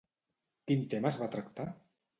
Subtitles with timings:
[0.71, 1.73] Quin tema es va tractar?